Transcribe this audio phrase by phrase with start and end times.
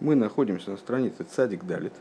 [0.00, 1.92] Мы находимся на странице Цадик Далит.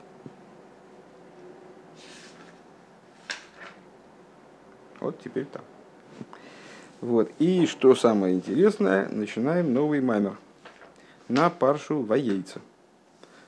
[5.02, 5.62] Вот теперь там.
[7.02, 7.32] Вот.
[7.40, 10.38] И что самое интересное, начинаем новый маймер
[11.28, 12.62] на паршу воейца.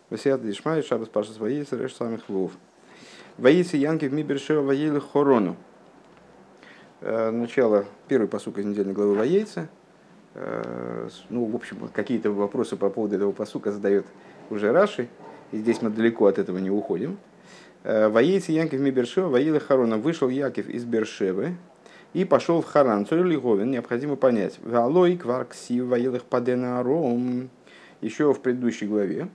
[0.09, 2.51] Васиат Дишмай, Шабас Паршас воейца, Реш самых вов.
[3.37, 5.55] Воейца Янки в Мибершева воейли хорону.
[6.99, 9.69] Э, начало первой посука из недельной главы воейца.
[10.33, 14.05] Э, ну, в общем, какие-то вопросы по поводу этого посука задает
[14.51, 15.07] уже Раши,
[15.51, 17.17] и здесь мы далеко от этого не уходим.
[17.83, 21.55] Э, Воейцы Янкив Мибершева, Ваила Харона, вышел Яков из Бершевы
[22.13, 23.05] и пошел в Харан.
[23.05, 24.59] Цорили Говен, необходимо понять.
[24.61, 27.49] Валой кваркси Ваилах Падена Ром.
[28.01, 29.29] Еще в предыдущей главе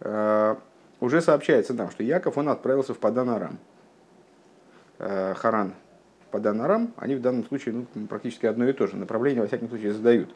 [0.00, 0.56] э,
[1.00, 3.58] уже сообщается нам, что Яков он отправился в Паданарам.
[4.98, 5.74] Э, Харан
[6.30, 8.96] Паданарам, они в данном случае ну, практически одно и то же.
[8.96, 10.28] Направление, во всяком случае, задают.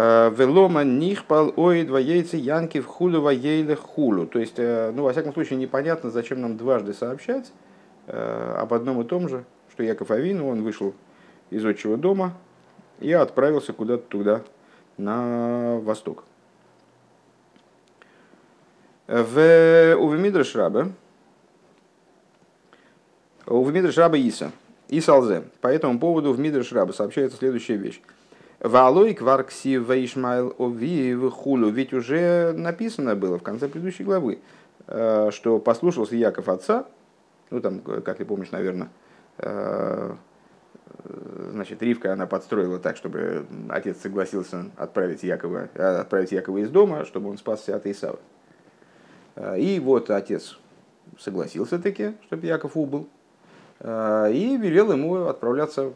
[0.00, 4.28] Э, Велома нихпал ой двоейцы янки в хулу воейле хулу.
[4.28, 7.50] То есть, э, ну, во всяком случае, непонятно, зачем нам дважды сообщать
[8.06, 10.94] э, об одном и том же, что Яков Авину, он вышел
[11.50, 12.34] из отчего дома
[13.00, 14.42] и отправился куда-то туда,
[14.98, 16.22] на восток.
[19.08, 20.92] В Увемидраш Раба,
[23.46, 24.52] Увемидраш Раба Иса,
[24.88, 25.42] Исалзе.
[25.60, 28.00] По этому поводу в Мидраш Раба сообщается следующая вещь.
[28.60, 31.70] Валой кваркси вейшмайл ови хулю.
[31.70, 34.40] Ведь уже написано было в конце предыдущей главы,
[34.88, 36.86] э, что послушался Яков отца,
[37.50, 38.88] ну там, как ты помнишь, наверное,
[39.38, 40.12] э,
[41.52, 47.04] значит, Ривка она подстроила так, чтобы отец согласился отправить Якова, э, отправить Якова из дома,
[47.04, 48.18] чтобы он спасся от Исава.
[49.56, 50.58] И вот отец
[51.16, 53.08] согласился таки, чтобы Яков убыл,
[53.80, 55.92] и велел ему отправляться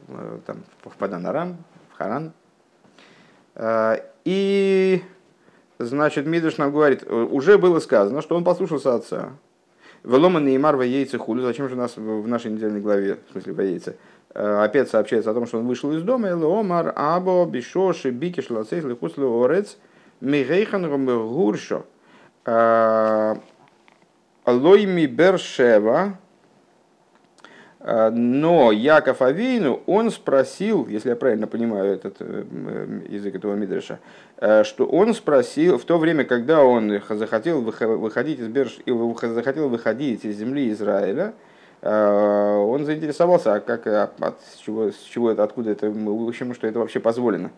[0.46, 1.56] там, в Паданарам,
[1.92, 2.41] в Харан, Э,
[4.24, 5.02] и,
[5.78, 9.30] значит, Мидриш нам говорит, э, уже было сказано, что он послушался отца.
[10.04, 11.42] Велома Неймар во яйце хулю.
[11.42, 13.96] Зачем же у нас в нашей недельной главе, в смысле во яйце,
[14.34, 16.30] э, опять сообщается о том, что он вышел из дома.
[16.30, 19.76] Эломар або бишоши бикиш лацейс лихуслу орец
[20.20, 21.84] мигейхан гуршо.
[24.44, 26.18] Лойми бершева
[27.84, 32.44] но Яков Авейну, он спросил, если я правильно понимаю этот э,
[33.08, 33.98] язык этого Мидреша,
[34.36, 40.24] э, что он спросил в то время, когда он захотел выходить из Берш, захотел выходить
[40.24, 41.34] из земли Израиля,
[41.80, 46.54] э, он заинтересовался, а как, а от, чего, с чего это, откуда это, в общем,
[46.54, 47.50] что это вообще позволено.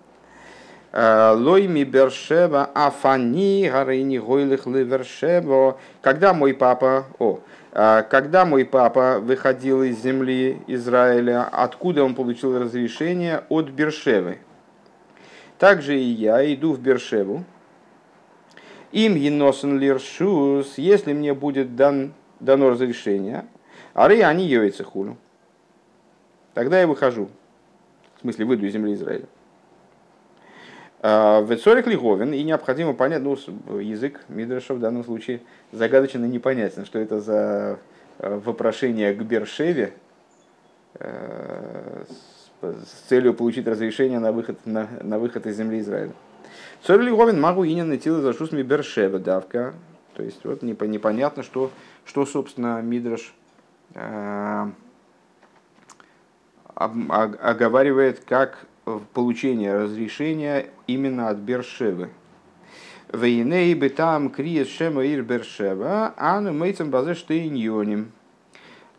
[0.95, 5.77] Лойми Бершева Афани Гарейни Гойлых Ливершево.
[6.01, 7.41] Когда мой папа, о,
[7.73, 13.43] а, когда мой папа выходил из земли Израиля, откуда он получил разрешение?
[13.49, 14.39] От Бершевы.
[15.59, 17.43] Также и я иду в Бершеву.
[18.93, 23.47] Им еносен лиршус, если мне будет дан, дано разрешение,
[23.95, 25.17] ары они йойцы хулю.
[26.53, 27.29] Тогда я выхожу.
[28.19, 29.27] В смысле, выйду из земли Израиля.
[31.07, 33.37] А, Вецорик Лиговин, и необходимо понять, ну,
[33.79, 37.79] язык Мидраша в данном случае загадочно непонятен, что это за
[38.21, 39.93] э, вопрошение к Бершеве
[40.95, 42.05] э,
[42.63, 46.13] с целью получить разрешение на выход, на, на выход из земли Израиля.
[46.83, 49.75] Цорик Лиговин могу инин найти за шусми Бершева давка.
[50.15, 51.71] То есть вот непонятно, что,
[52.07, 53.35] что собственно, Мидраш
[53.93, 54.71] э,
[56.75, 58.65] оговаривает как
[59.13, 62.11] получение разрешения именно от Бершевы.
[63.13, 68.13] Вейней бы там криет шема ир Бершева, а мейцем базе штейньоним.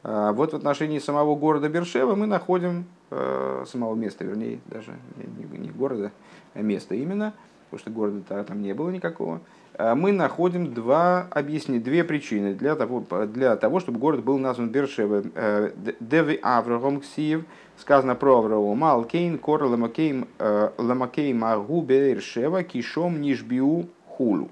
[0.03, 5.57] А, вот в отношении самого города Бершева мы находим, э, самого места, вернее, даже не,
[5.57, 6.11] не города,
[6.53, 7.33] а места именно,
[7.69, 9.41] потому что города там не было никакого,
[9.73, 14.69] а мы находим два объяснения, две причины для того, для того, чтобы город был назван
[14.69, 15.23] Бершева.
[15.35, 17.43] Э, דבאברהם כתיב–
[17.77, 23.87] сказано про Авраама, על כן קרא למקום, э, למקום ההוא באר שבע כי שם נשבעו
[24.07, 24.49] וכולו.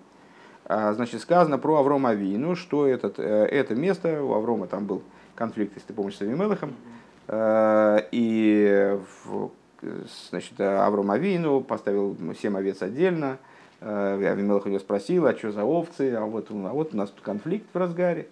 [0.66, 5.04] А, значит, сказано про Аврома Авину, что этот, э, это место, у Аврома там был
[5.36, 6.74] конфликт, если ты помнишь, с Авимелахом,
[7.28, 8.98] э, и
[10.32, 13.38] значит, Авром Авину поставил семь овец отдельно,
[13.82, 17.22] Авимелах у него спросил, а что за овцы, а вот, а вот у нас тут
[17.22, 18.28] конфликт в разгаре,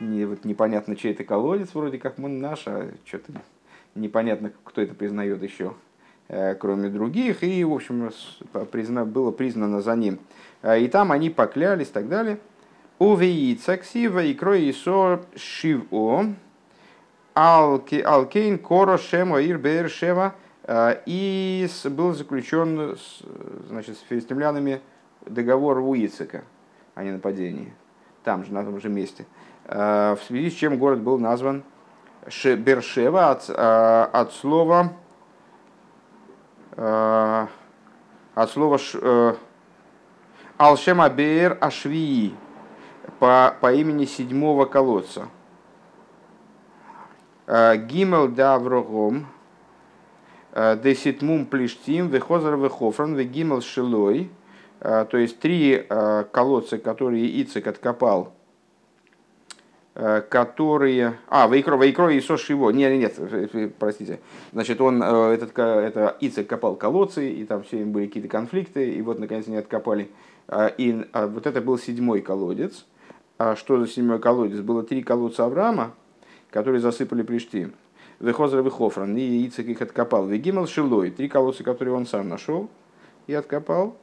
[0.00, 3.32] не, вот непонятно, чей это колодец, вроде как мы наш, а что-то
[3.98, 5.74] непонятно, кто это признает еще,
[6.28, 8.10] э, кроме других, и, в общем,
[8.52, 10.18] было признано за ним.
[10.62, 12.38] Э, и там они поклялись и так далее.
[12.98, 16.34] Увеица ксива и кроисо шиво
[17.34, 20.34] алкейн коро шема ир шева
[20.64, 22.96] э, и был заключен
[23.68, 24.80] значит, с филистимлянами
[25.24, 26.42] договор у Ицека
[26.94, 27.72] о ненападении,
[28.24, 29.26] там же, на том же месте,
[29.64, 31.62] в связи с чем город был назван
[32.56, 33.50] Бершева от,
[34.12, 34.90] от слова
[38.34, 38.78] от слова
[40.58, 42.34] Алшема Бер Ашвии
[43.18, 45.28] по, по имени седьмого колодца.
[47.48, 49.26] Гимел Даврогом
[50.54, 54.30] Деситмум Плештим Вехозар Вехофран Вегимел Шилой.
[54.80, 55.86] То есть три
[56.32, 58.47] колодца, которые Ицек откопал Э,
[60.28, 61.18] которые...
[61.28, 62.70] А, Вайкро, Вайкро и Сош его.
[62.70, 64.20] Нет, нет, нет, простите.
[64.52, 68.92] Значит, он, э, этот, это Ицек копал колодцы, и там все им были какие-то конфликты,
[68.92, 70.08] и вот, наконец, они откопали.
[70.46, 72.86] А, и а вот это был седьмой колодец.
[73.38, 74.60] А что за седьмой колодец?
[74.60, 75.94] Было три колодца Авраама,
[76.50, 77.72] которые засыпали Приштим.
[78.20, 80.26] Вехозра Вехофран, и Ицек их откопал.
[80.26, 82.68] Вегимал Шилой, три колодца, которые он сам нашел
[83.26, 83.96] и откопал.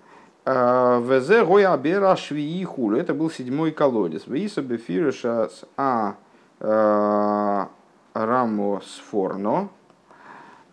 [0.48, 2.98] А, Везе гоя бера швии хулю.
[2.98, 4.28] Это был седьмой колодец.
[4.28, 6.18] Виса бефиреша с а,
[6.60, 7.70] а
[8.14, 9.70] рамо сфорно.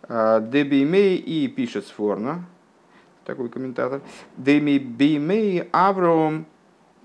[0.03, 2.45] А, Дебимей и пишет сфорно.
[3.25, 4.01] Такой комментатор.
[4.37, 6.45] Дебимей Авром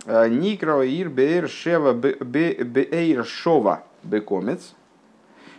[0.05, 4.75] Никро ир беэр шева беэр шова бекомец.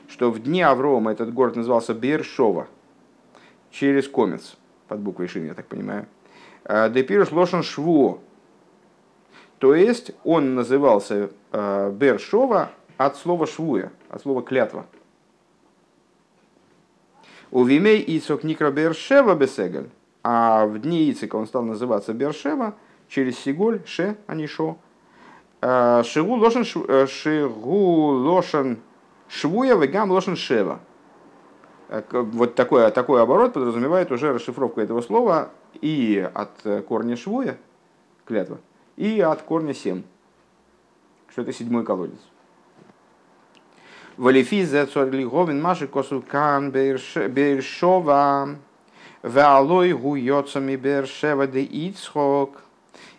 [0.08, 2.68] Что в дни Аврома этот город назывался Бершова
[3.70, 4.58] через комец
[4.88, 6.08] под буквой Шин, я так понимаю.
[6.66, 8.20] Э, Депируш лошен шву.
[9.60, 14.86] То есть он назывался э, Бершова от слова швуя, от слова клятва.
[17.52, 19.90] У Вимей Ицок Никро Бершева Бесегаль,
[20.24, 22.76] а в дни Ицика он стал называться Бершева
[23.08, 24.78] через Сиголь, Ше, а не Шо.
[25.62, 28.80] Э, Шигу лошен, шигу лошен
[29.30, 30.80] швуя, вегам лошен шева.
[31.90, 35.50] Вот такой, такой оборот подразумевает уже расшифровку этого слова
[35.82, 37.58] и от корня швуя,
[38.26, 38.60] клятва,
[38.96, 40.04] и от корня семь,
[41.30, 42.20] что это седьмой колодец.
[44.18, 48.50] Валифиза цорлиговин маши косу кан бершова
[49.24, 52.62] веалой гуйоцами бершева де ицхок.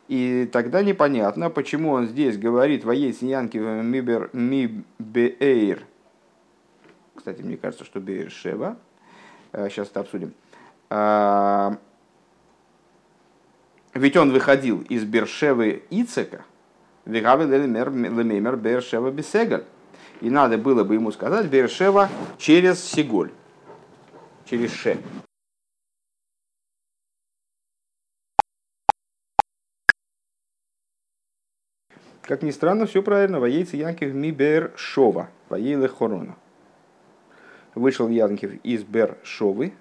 [0.08, 5.86] И тогда непонятно, почему он здесь говорит воец янки мибер мибеэйр.
[7.20, 8.78] Кстати, мне кажется, что Бершева.
[9.52, 10.32] Сейчас это обсудим.
[10.88, 11.76] А,
[13.92, 16.46] ведь он выходил из Бершевы Ицека,
[17.04, 19.66] Лемемер Бершева Бесегаль.
[20.22, 22.08] И надо было бы ему сказать Бершева
[22.38, 23.30] через Сиголь,
[24.46, 24.96] через Ше.
[32.22, 33.40] Как ни странно, все правильно.
[33.40, 36.36] Воейцы Янкив Мибер Шова, Воейлы Хорона.
[37.74, 39.72] Вышел Янкив из Бершовы,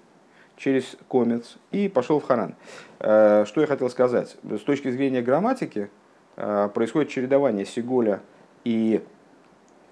[0.60, 2.54] через комец и пошел в Харан.
[3.00, 4.36] Э, что я хотел сказать?
[4.42, 5.90] С точки зрения грамматики
[6.36, 8.20] э, происходит чередование Сиголя
[8.64, 9.02] и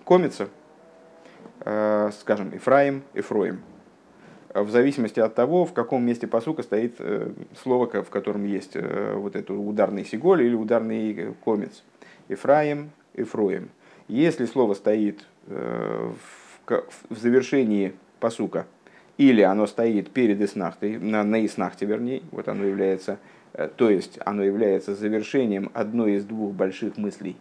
[0.04, 0.48] комица,
[1.60, 3.62] э, скажем, Ифраим, Эфроим,
[4.52, 6.98] в зависимости от того, в каком месте посука стоит
[7.62, 11.84] слово, в котором есть вот этот ударный сиголь или ударный комец.
[12.28, 13.68] Ифраим, Эфроим.
[14.08, 16.47] Если слово стоит в
[17.10, 18.66] завершении посука–
[19.18, 23.18] или оно стоит перед Иснахтой, на, на Иснахте вернее, вот оно является,
[23.52, 27.36] э, то есть оно является завершением одной из двух больших мыслей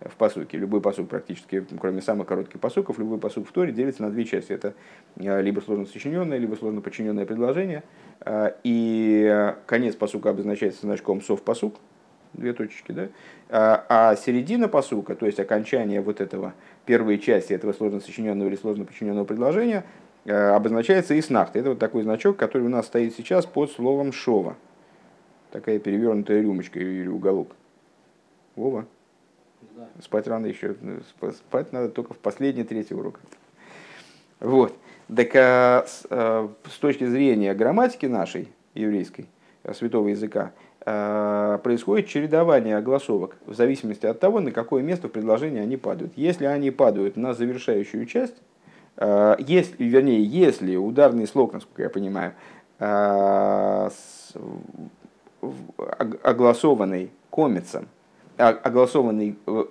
[0.00, 0.56] в посуке.
[0.56, 4.52] Любой посук практически, кроме самых коротких посуков, любой посук в Торе делится на две части.
[4.52, 4.72] Это
[5.16, 7.82] э, либо сложно сочиненное, либо сложно подчиненное предложение.
[8.20, 11.76] Э, и конец посука обозначается значком сов посук,
[12.32, 13.08] две точечки, да?
[13.50, 16.54] А середина посука, то есть окончание вот этого
[16.84, 19.84] первой части этого сложно сочиненного или сложно подчиненного предложения,
[20.28, 21.56] Э, обозначается иснахт.
[21.56, 24.56] Это вот такой значок, который у нас стоит сейчас под словом шова.
[25.50, 27.56] Такая перевернутая рюмочка или уголок.
[28.54, 28.84] Вова?
[29.74, 29.88] Да.
[30.02, 30.76] Спать рано еще.
[31.32, 33.20] Спать надо только в последний третий урок.
[34.40, 34.76] Вот.
[35.16, 39.28] Так а, с, а, с точки зрения грамматики нашей, еврейской,
[39.72, 40.52] святого языка, а,
[41.62, 46.12] происходит чередование огласовок в зависимости от того, на какое место в предложении они падают.
[46.16, 48.36] Если они падают на завершающую часть,
[48.98, 52.34] Э, если, вернее, если ударный слог, насколько я понимаю,
[52.80, 53.90] э,
[56.22, 57.88] огласованный комицем,
[58.36, 59.64] огласованный, э,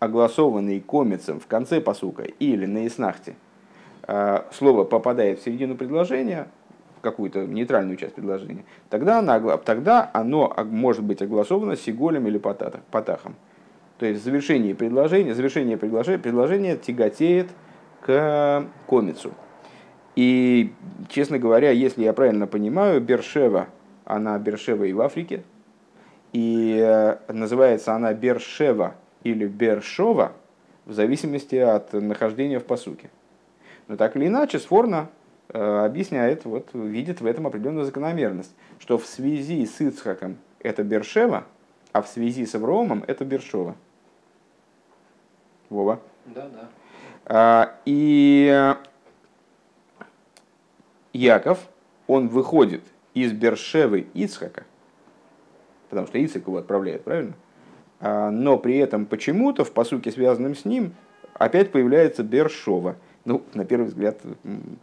[0.00, 3.36] огласованный комицем в конце посука или на иснахте,
[4.50, 6.48] слово попадает в середину предложения,
[7.02, 13.34] какую-то нейтральную часть предложения, тогда, оно, тогда оно может быть огласовано сиголем или потахом.
[13.98, 17.48] То есть в завершении предложения, завершение предложения, предложение тяготеет
[18.00, 19.32] к комицу.
[20.16, 20.72] И,
[21.08, 23.68] честно говоря, если я правильно понимаю, Бершева,
[24.04, 25.42] она Бершева и в Африке,
[26.32, 30.32] И называется она Бершева или Бершова
[30.86, 33.10] в зависимости от нахождения в посуке.
[33.88, 35.08] Но так или иначе, Сфорна
[35.52, 41.44] объясняет, вот, видит в этом определенную закономерность, что в связи с Ицхаком это Бершева,
[41.92, 43.76] а в связи с Авромом это Бершова.
[45.68, 46.00] Вова?
[46.26, 46.68] Да, да.
[47.24, 48.74] А, и
[51.12, 51.58] Яков,
[52.06, 52.82] он выходит
[53.14, 54.64] из Бершевы Ицхака,
[55.90, 57.34] потому что Ицхак его отправляет, правильно?
[58.00, 60.94] А, но при этом почему-то в посуке, связанном с ним,
[61.34, 62.96] опять появляется Бершова.
[63.24, 64.20] Ну, на первый взгляд,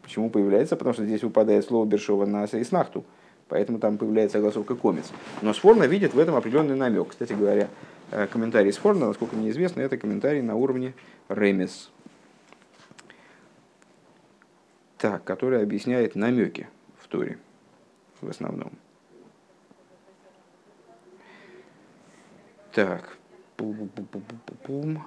[0.01, 0.75] почему появляется?
[0.75, 3.03] Потому что здесь выпадает слово Бершова на Сейснахту,
[3.49, 5.11] поэтому там появляется огласовка комец.
[5.41, 7.09] Но Сфорна видит в этом определенный намек.
[7.09, 7.67] Кстати говоря,
[8.11, 10.93] э, комментарий Сфорна, насколько мне известно, это комментарий на уровне
[11.27, 11.91] Ремес.
[14.97, 16.67] Так, который объясняет намеки
[16.97, 17.39] в Торе
[18.21, 18.71] в основном.
[22.73, 23.17] Так.
[23.57, 25.03] Пум-пум-пум-пум-пум.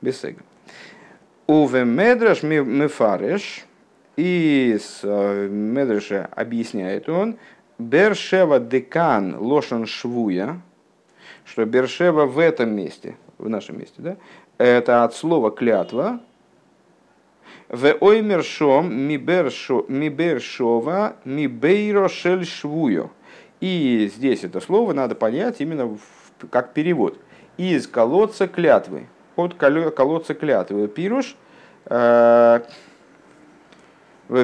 [0.00, 0.42] Бесега.
[1.46, 3.64] Уве медраш мефареш,
[4.16, 7.38] и с э, медраша объясняет он,
[7.78, 10.60] Бершева декан лошан швуя,
[11.44, 14.16] что Бершева в этом месте, в нашем месте, да,
[14.58, 16.20] это от слова клятва,
[17.68, 19.86] в оймершом мибершова
[21.24, 23.10] мибейро шель швуyo.
[23.60, 25.98] И здесь это слово надо понять именно
[26.50, 27.18] как перевод.
[27.56, 29.06] Из колодца клятвы.
[29.38, 30.88] От колодца клятвы.
[30.88, 31.36] Пируш.
[31.84, 32.60] Э,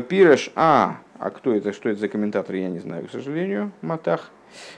[0.08, 0.50] пируш.
[0.54, 4.30] А, а кто это, что это за комментатор, я не знаю, к сожалению, Матах.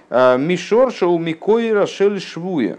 [0.08, 2.78] Э, Мишорша у Микоира шель швуя.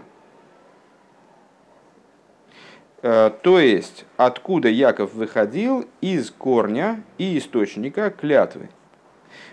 [3.02, 8.68] Э, то есть, откуда Яков выходил из корня и источника клятвы.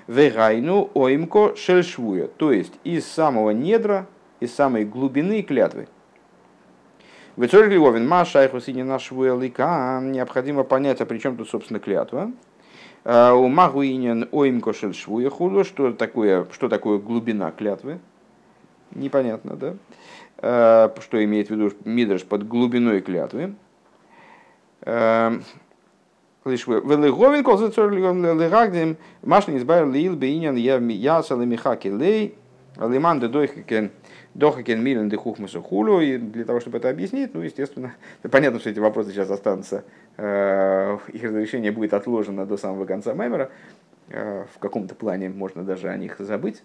[0.07, 4.07] Вегайну оимко шельшвуя, то есть из самого недра,
[4.39, 5.87] из самой глубины клятвы.
[7.37, 12.31] Вецорь Львовин, Маша, Айхусини нашвуя лика, необходимо понять, а при чем тут, собственно, клятва.
[13.03, 17.99] Э, у Магуинин оимко шельшвуя худу, что такое, что такое глубина клятвы.
[18.91, 19.73] Непонятно, да?
[20.37, 23.55] Э, что имеет в виду Мидраш под глубиной клятвы.
[26.45, 32.37] Велиговин колзацор легагдим машни избавил лил бейнян ясал и михаки лей
[32.77, 33.91] лиман де дойхакен
[34.33, 36.01] дохакен милен де хухмасу хулю.
[36.01, 37.93] И для того, чтобы это объяснить, ну, естественно,
[38.31, 39.83] понятно, что эти вопросы сейчас останутся,
[40.17, 43.49] э, их разрешение будет отложено до самого конца Маймера.
[44.07, 46.61] В каком-то плане можно даже о них забыть.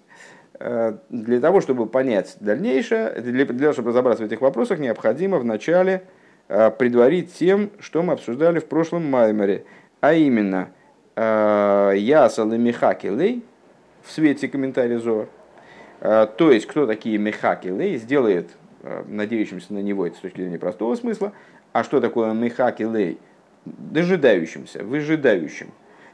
[0.61, 6.03] Э, для того, чтобы понять дальнейшее, для, того, чтобы разобраться в этих вопросах, необходимо вначале
[6.49, 9.65] э, предварить тем, что мы обсуждали в прошлом Маймере,
[10.01, 10.69] а именно
[11.17, 13.43] э, Ясал и Михакилей
[14.03, 15.29] в свете комментария Зор.
[16.01, 18.51] То есть, кто такие Михакилей, сделает
[19.07, 21.33] надеющимся на него это с точки зрения простого смысла,
[21.73, 23.19] а что такое Михакилей?
[23.67, 25.71] Дожидающимся, выжидающим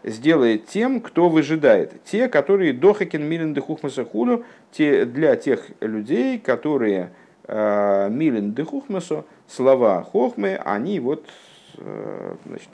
[0.07, 2.02] сделает тем, кто выжидает.
[2.05, 7.11] Те, которые дохакен милен дехухмаса худу, те, для тех людей, которые
[7.45, 11.26] э, милен дехухмасо, слова хохмы, они вот
[11.78, 12.69] э, значит,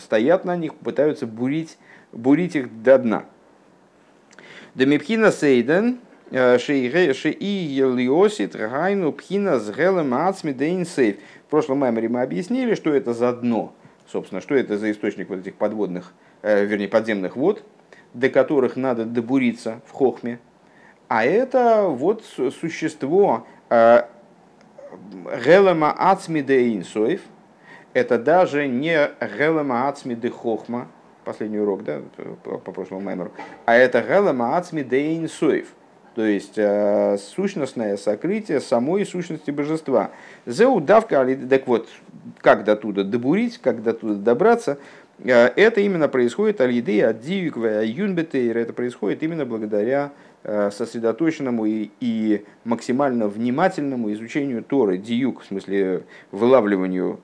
[0.00, 1.76] стоят на них, пытаются бурить,
[2.12, 3.24] бурить их до дна.
[4.76, 5.98] Демипхина сейден,
[6.30, 6.58] э.
[11.46, 13.74] В прошлом меморе мы объяснили, что это за дно,
[14.06, 17.64] собственно, что это за источник вот этих подводных Э, вернее, подземных вод,
[18.14, 20.38] до которых надо добуриться в хохме.
[21.08, 24.04] А это вот существо э,
[25.44, 27.22] Гелема Ацмиде Инсоев,
[27.94, 30.86] это даже не Гелема Ацмиде Хохма,
[31.24, 32.02] последний урок, да,
[32.44, 33.32] по, прошлому маймеру,
[33.64, 35.74] а это Гелема Ацмиде Инсоев,
[36.16, 40.10] то есть э, сущностное сокрытие самой сущности божества.
[40.46, 41.88] Зеудавка, так вот,
[42.38, 44.78] как до туда добурить, как до туда добраться,
[45.18, 51.90] Э, это именно происходит аль-еды от дивиква юнбетейр, это происходит именно благодаря э, сосредоточенному и,
[52.00, 57.20] и максимально внимательному изучению Торы, диюк, в смысле вылавливанию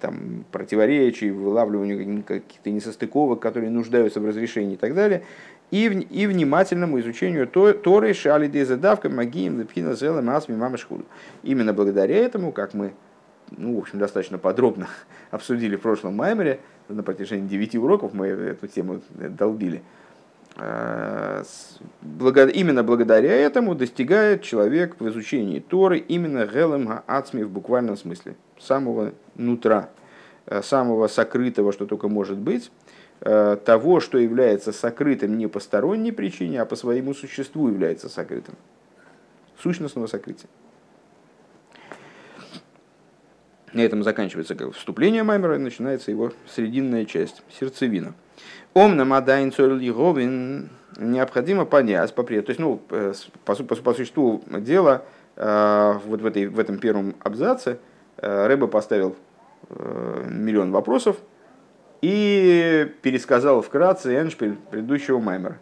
[0.00, 5.22] там, противоречий, вылавливанию каких-то несостыковок, которые нуждаются в разрешении и так далее,
[5.74, 11.04] и, в, и внимательному изучению Торы, шали дезадавка, магием, лепхина, зелем, асми, мамашхуду.
[11.42, 12.94] Именно благодаря этому, как мы
[13.50, 14.86] ну, в общем, достаточно подробно
[15.32, 19.82] обсудили в прошлом маймере, на протяжении девяти уроков мы эту тему долбили.
[20.56, 21.42] А,
[22.02, 29.12] именно благодаря этому достигает человек в изучении Торы именно Гелем Ацми в буквальном смысле– самого
[29.34, 29.88] нутра,
[30.62, 32.70] самого сокрытого, что только может быть,
[33.24, 38.54] того, что является сокрытым не по сторонней причине, а по своему существу является сокрытым.
[39.58, 40.48] Сущностного сокрытия.
[43.74, 48.14] На этом заканчивается как вступление Маймера, и начинается его срединная часть, сердцевина.
[48.72, 53.12] Ом на Мадайн Говин необходимо понять, по, то есть, ну, э,
[53.44, 55.04] по, по, по существу дела,
[55.34, 57.78] э, вот в, этой, в этом первом абзаце
[58.18, 59.16] э, Рэба поставил
[59.70, 61.16] миллион вопросов
[62.04, 65.56] и пересказал вкратце Эншпиль предыдущего Маймера.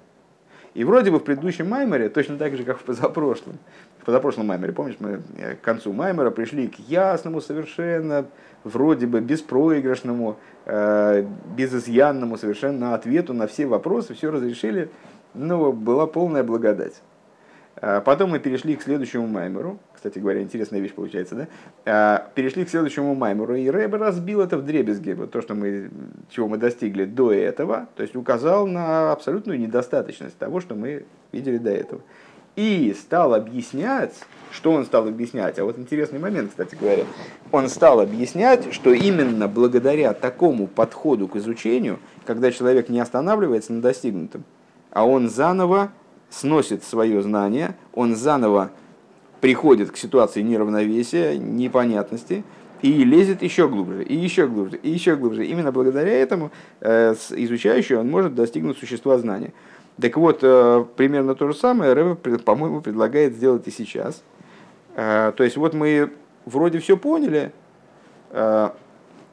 [0.75, 3.59] И вроде бы в предыдущем Маймере, точно так же, как в позапрошлом,
[4.01, 5.21] в позапрошлом Маймере, помнишь, мы
[5.55, 8.27] к концу Маймера пришли к ясному, совершенно,
[8.65, 11.25] вроде бы беспроигрышному, э,
[11.57, 14.91] безызъянному совершенно ответу на все вопросы, все разрешили,
[15.35, 17.03] но была полная благодать.
[17.77, 19.79] А потом мы перешли к следующему маймеру.
[19.95, 21.49] Кстати говоря, интересная вещь получается, да?
[21.85, 25.91] А, перешли к следующему маймеру, и Рэбе разбил это в дребезги, вот то, что мы,
[26.31, 31.59] чего мы достигли до этого, то есть указал на абсолютную недостаточность того, что мы видели
[31.59, 32.01] до этого.
[32.57, 34.15] И стал объяснять,
[34.51, 37.05] что он стал объяснять, а вот интересный момент, кстати говоря,
[37.51, 43.81] он стал объяснять, что именно благодаря такому подходу к изучению, когда человек не останавливается на
[43.81, 44.45] достигнутом,
[44.91, 45.93] а он заново
[46.33, 48.71] сносит свое знание, он заново
[49.41, 52.43] приходит к ситуации неравновесия, непонятности,
[52.81, 55.47] и лезет еще глубже, и еще глубже, и еще глубже.
[55.47, 59.53] Именно благодаря этому э, изучающий он может достигнуть существа знания.
[60.01, 64.23] Так вот, э, примерно то же самое Рэбе, по-моему, предлагает сделать и сейчас.
[64.97, 66.13] Э, то есть вот мы
[66.45, 67.53] вроде все поняли,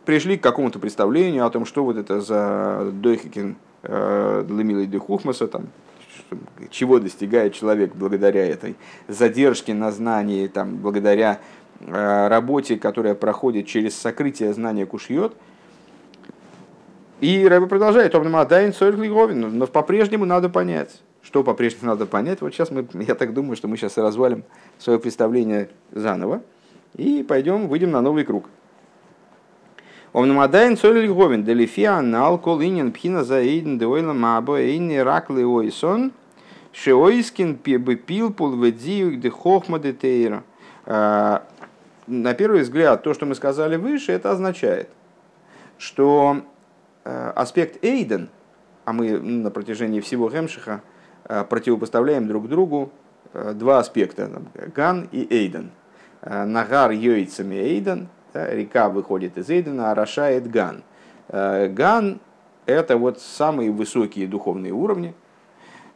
[0.06, 5.70] пришли к какому-то представлению о том, что вот это за Дойхикин Лемилой Дехухмаса, там,
[6.70, 8.76] чего достигает человек благодаря этой
[9.08, 11.40] задержке на знании, там, благодаря
[11.80, 15.34] э, работе, которая проходит через сокрытие знания кушьет.
[17.22, 21.02] И Рэбе продолжает, но по-прежнему надо понять.
[21.22, 22.42] Что по-прежнему надо понять?
[22.42, 24.44] Вот сейчас мы, я так думаю, что мы сейчас развалим
[24.78, 26.42] свое представление заново
[26.96, 28.46] и пойдем, выйдем на новый круг.
[30.12, 36.14] Омнамадайн цоль говин, делифиа нал кол инин пхина за эйден деойла мабо эйни ракли ойсон,
[36.72, 40.44] шеойскин пебы пилпул ведзиюк де хохма де.
[40.86, 41.44] А,
[42.08, 44.90] на первый взгляд, то, что мы сказали выше, это означает,
[45.78, 46.42] что
[47.04, 48.30] а, аспект эйден,
[48.86, 50.82] а мы на протяжении всего Хемшиха
[51.26, 52.92] а, противопоставляем друг другу
[53.34, 54.42] два аспекта,
[54.76, 55.70] ган и эйден.
[56.22, 60.84] Нагар йойцами эйден– река выходит из Эйдена, орошает Ган.
[61.28, 62.20] Э, Ган–
[62.66, 65.14] это вот самые высокие духовные уровни.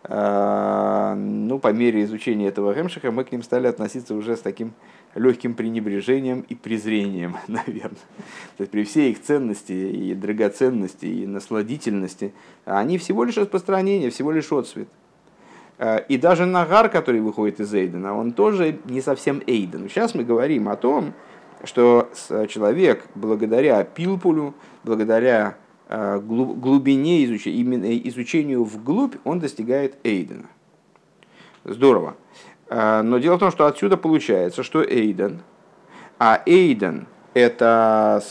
[0.05, 4.73] Э, ну, по мере изучения этого Гемшиха мы к ним стали относиться уже с таким
[5.15, 7.97] легким пренебрежением и презрением, наверное.
[8.57, 12.33] То есть при всей их ценности и драгоценности и насладительности,
[12.65, 14.89] они всего лишь распространение, всего лишь отцвет.
[15.77, 19.87] Э, и даже Нагар, который выходит из Эйдена, он тоже не совсем Эйден.
[19.87, 21.13] Сейчас мы говорим о том,
[21.63, 22.09] что
[22.49, 25.55] человек благодаря пилпулю, благодаря
[26.19, 30.47] глубине изучения, именно изучению вглубь, он достигает Эйдена.
[31.63, 32.15] Здорово.
[32.69, 35.41] Э, но дело в том, что отсюда получается, что Эйден,
[36.19, 38.23] а Эйден это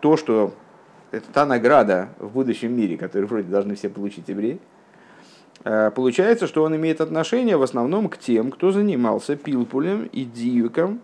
[0.00, 0.54] то, что
[1.10, 4.58] это та награда в будущем мире, которую вроде должны все получить евреи,
[5.64, 11.00] э, получается, что он имеет отношение в основном к тем, кто занимался пилпулем и дивиком,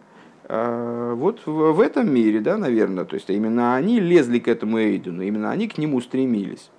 [0.52, 5.50] вот в, этом мире, да, наверное, то есть именно они лезли к этому Эйдену, именно
[5.50, 6.70] они к нему стремились.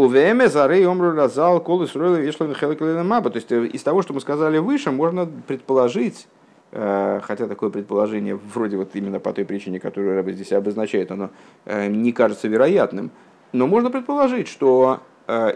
[0.00, 2.54] У ВМ Зарей Омру Разал Колы Сройла Вешлан
[3.06, 3.28] Маба.
[3.28, 6.26] То есть э, из того, что мы сказали выше, можно предположить,
[6.72, 11.28] э, хотя такое предположение вроде вот именно по той причине, которую Рэбе здесь обозначает, оно
[11.66, 13.10] э, не кажется вероятным,
[13.52, 15.00] но можно предположить, что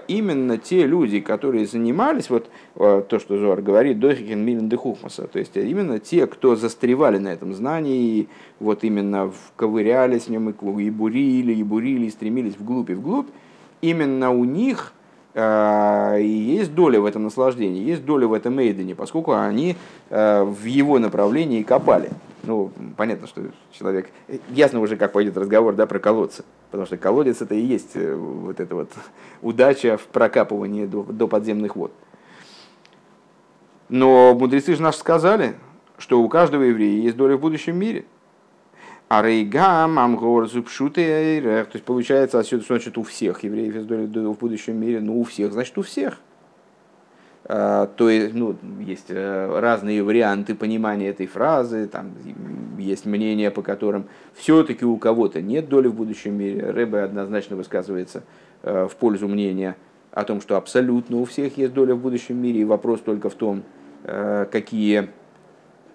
[0.09, 5.39] именно те люди, которые занимались, вот э, то, что Зуар говорит, Дойхикен Милен Дехухмаса, то
[5.39, 8.29] есть именно те, кто застревали на этом знании, и
[8.61, 13.29] вот именно ковыряли с ним, и бурили, и бурили, и стремились вглубь и вглубь,
[13.83, 14.94] именно у них э,
[15.35, 19.77] и есть доля в этом наслаждении, есть доля в этом Эйдене, поскольку они
[20.09, 22.11] в его направлении копали.
[22.47, 23.43] Ну, понятно, что
[23.73, 24.11] человек...
[24.51, 26.45] Ясно уже, как пойдет разговор да, про колодцы.
[26.71, 28.91] Потому что колодец это и есть э, вот эта вот
[29.43, 31.93] удача в прокапывании до, до подземных вод.
[33.89, 35.55] Но мудрецы же наши сказали,
[35.99, 38.05] что у каждого еврея есть доля в будущем мире.
[39.09, 44.81] А рейгам, амгор, зубшуты, то есть получается отсюда, значит у всех евреев доля в будущем
[44.81, 46.19] мире, ну у всех, значит у всех.
[47.47, 52.13] то есть, ну, есть разные варианты понимания этой фразы, там
[52.79, 56.71] есть мнения, по которым все-таки у кого-то нет доли в будущем мире.
[56.71, 58.23] Рэбе однозначно высказывается
[58.63, 59.77] в пользу мнения
[60.11, 63.35] о том, что абсолютно у всех есть доля в будущем мире, и вопрос только в
[63.35, 63.63] том,
[64.05, 65.11] какие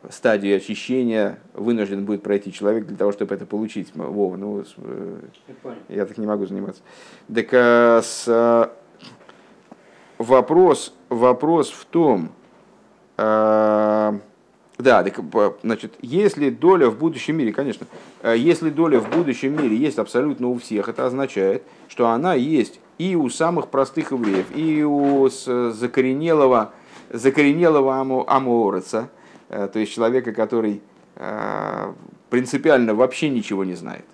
[0.09, 3.93] стадии очищения вынужден будет пройти человек для того, чтобы это получить.
[3.93, 4.63] Вова, ну,
[5.89, 6.81] я, я так не могу заниматься.
[7.33, 8.71] Так а, с, а,
[10.17, 12.31] вопрос, вопрос в том,
[13.17, 14.17] а,
[14.77, 15.19] да, так,
[15.61, 17.85] значит, если доля в будущем мире, конечно,
[18.23, 19.75] если доля в будущем мире?
[19.75, 24.83] Есть абсолютно у всех, это означает, что она есть и у самых простых евреев, и
[24.83, 26.71] у закоренелого,
[27.11, 29.18] закоренелого амуореца, Э,
[29.49, 30.81] то есть человека, который
[31.15, 31.93] э,
[32.29, 34.05] принципиально вообще ничего не знает.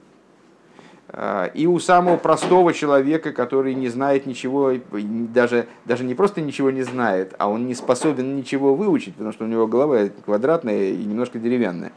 [1.10, 6.72] Э, и у самого простого человека, который не знает ничего, даже, даже не просто ничего
[6.72, 11.04] не знает, а он не способен ничего выучить, потому что у него голова квадратная и
[11.04, 11.94] немножко деревянная.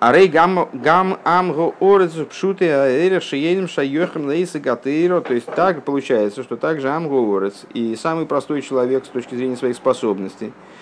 [0.00, 0.68] Арей гам
[1.24, 5.20] амго орецу пшуты аэре шиедем шайохем лейсы гатейро.
[5.20, 9.56] То есть так получается, что также амго орец и самый простой человек с точки зрения
[9.56, 10.77] своих способностей– Э,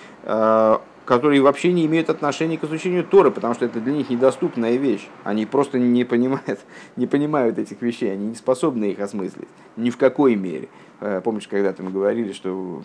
[1.07, 5.07] которые вообще не имеют отношения к изучению Торы, потому что это для них недоступная вещь.
[5.23, 6.59] Они просто не понимают,
[6.97, 9.47] не понимают этих вещей, они не способны их осмыслить.
[9.77, 10.67] Ни в какой мере.
[10.99, 12.83] Э, помнишь, когда-то мы говорили, что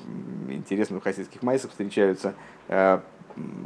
[0.49, 2.35] интересно в хасидских майсах встречаются
[2.69, 3.01] э,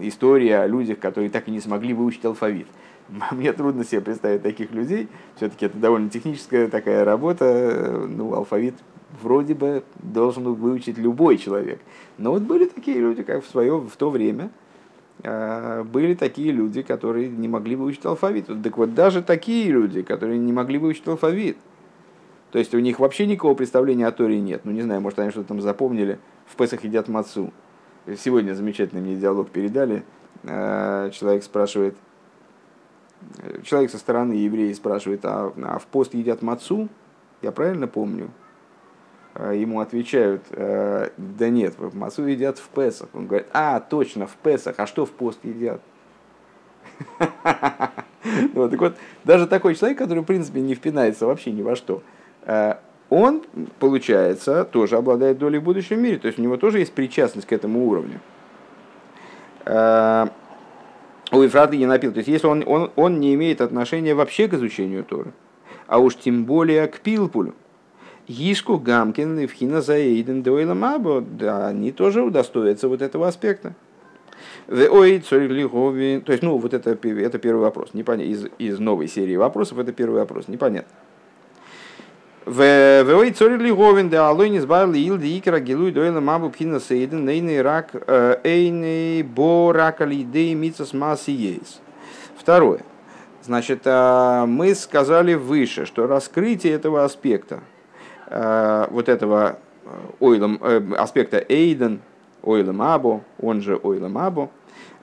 [0.00, 2.66] истории о людях, которые так и не смогли выучить алфавит.
[3.32, 5.08] Мне трудно себе представить таких людей.
[5.36, 8.06] Все-таки это довольно техническая такая работа.
[8.08, 8.76] Ну, алфавит
[9.22, 11.80] вроде бы должен выучить любой человек.
[12.18, 14.50] Но вот были такие люди, как в свое, в то время,
[15.22, 18.46] а, были такие люди, которые не могли выучить алфавит.
[18.62, 21.56] Так вот, даже такие люди, которые не могли выучить алфавит,
[22.52, 24.62] то есть у них вообще никакого представления о Торе нет.
[24.64, 26.18] Ну, не знаю, может, они что-то там запомнили.
[26.46, 27.52] В Песах едят мацу.
[28.18, 30.04] Сегодня замечательный мне диалог передали.
[30.44, 31.96] А, человек спрашивает,
[33.64, 36.88] человек со стороны евреи спрашивает, а, а в пост едят мацу?
[37.42, 38.30] Я правильно помню?
[39.38, 43.10] А, ему отвечают, «Э, да нет, в массу едят в Песах.
[43.12, 45.80] Он говорит, а, точно, в Песах, а что в пост едят?
[48.54, 52.02] Вот, так вот, даже такой человек, который, в принципе, не впинается вообще ни во что,
[52.42, 52.74] э,
[53.08, 53.44] он,
[53.78, 56.18] получается, тоже обладает долей в будущем мире.
[56.18, 58.20] То есть у него тоже есть причастность к этому уровню.
[59.64, 60.26] Э,
[61.30, 62.12] у Ефрата не напил.
[62.12, 65.32] То есть если он, он, он не имеет отношения вообще к изучению Торы,
[65.86, 67.54] а уж тем более к Пилпулю,
[68.28, 73.74] Гишку Гамкин и Вхина Заэйден Дуэла Мабо, да, они тоже удостоятся вот этого аспекта.
[74.68, 77.90] Ой, то есть, ну, вот это, это первый вопрос.
[77.92, 78.32] Непонятно.
[78.32, 80.48] Из, из новой серии вопросов это первый вопрос.
[80.48, 80.92] Непонятно.
[82.46, 86.80] Вой цори лиговин да алой не збавил ил ди икра гилуй дуэла мабу пхина
[87.60, 90.92] рак э, эйный бо рака лидей мицас.
[92.38, 92.80] Второе.
[93.42, 97.60] Значит, а, мы сказали выше, что раскрытие этого аспекта,
[98.28, 99.88] вот этого э,
[100.20, 102.00] ойлом, э, аспекта Эйден,
[102.42, 104.50] ойлом Абу, он же ойлом Абу,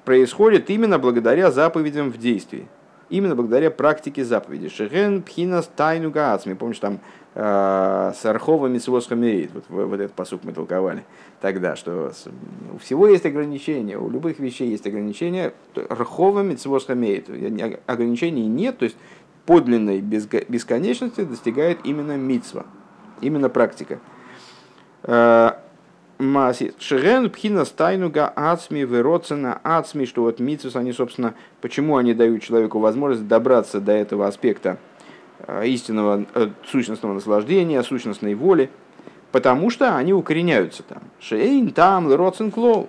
[0.05, 2.67] происходит именно благодаря заповедям в действии.
[3.09, 4.69] Именно благодаря практике заповеди.
[4.69, 6.55] Шеген пхинас тайну гаацми.
[6.55, 6.99] Помнишь, там
[7.35, 9.51] э, с архова митцвос хамеид.
[9.53, 11.03] Вот, вот этот посук мы толковали
[11.39, 12.11] тогда, что
[12.73, 15.53] у всего есть ограничения, у любых вещей есть ограничения.
[15.75, 17.29] Митцвос хамеид.
[17.85, 18.97] Ограничений нет, то есть
[19.45, 22.65] подлинной бесконечности достигает именно митцва
[23.21, 23.99] именно практика.
[25.03, 25.51] Э.
[26.79, 32.79] Шерен пхина стайнуга ацми вероцена ацми, что вот митсус, они, собственно, почему они дают человеку
[32.79, 34.77] возможность добраться до этого аспекта
[35.39, 38.69] э, истинного э, сущностного наслаждения, сущностной воли,
[39.31, 41.01] потому что они укореняются там.
[41.19, 42.87] Шейн там лроцен клоу.